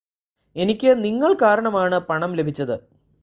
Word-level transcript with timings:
എനിക്ക് 0.55 1.03
നിങ്ങള് 1.03 1.35
കാരണമാണ് 1.41 1.99
പണം 1.99 2.33
ലഭിച്ചത് 2.33 2.75